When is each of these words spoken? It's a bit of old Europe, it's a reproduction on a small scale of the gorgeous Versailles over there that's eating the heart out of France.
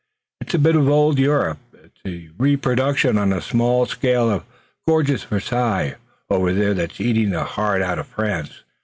It's 0.41 0.55
a 0.55 0.57
bit 0.57 0.75
of 0.75 0.89
old 0.89 1.19
Europe, 1.19 1.59
it's 1.75 1.99
a 2.07 2.29
reproduction 2.39 3.19
on 3.19 3.31
a 3.31 3.39
small 3.39 3.85
scale 3.85 4.31
of 4.31 4.41
the 4.41 4.51
gorgeous 4.91 5.23
Versailles 5.25 5.93
over 6.27 6.51
there 6.53 6.73
that's 6.73 6.99
eating 6.99 7.29
the 7.29 7.43
heart 7.43 7.83
out 7.83 7.99
of 7.99 8.07
France. 8.07 8.63